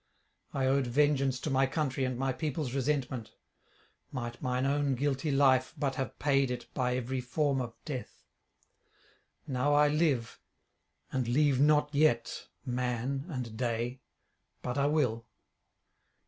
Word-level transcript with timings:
I 0.51 0.65
owed 0.65 0.87
vengeance 0.87 1.39
to 1.41 1.51
my 1.51 1.67
country 1.67 2.05
and 2.05 2.17
my 2.17 2.33
people's 2.33 2.73
resentment; 2.73 3.35
might 4.11 4.41
mine 4.41 4.65
own 4.65 4.95
guilty 4.95 5.29
life 5.29 5.75
but 5.77 5.93
have 5.93 6.17
paid 6.17 6.49
it 6.49 6.65
by 6.73 6.95
every 6.95 7.21
form 7.21 7.61
of 7.61 7.75
death! 7.85 8.25
Now 9.45 9.75
I 9.75 9.89
live, 9.89 10.39
and 11.11 11.27
leave 11.27 11.59
not 11.59 11.93
yet 11.93 12.47
man 12.65 13.25
and 13.29 13.55
day; 13.55 14.01
but 14.63 14.75
I 14.75 14.87
will.' 14.87 15.27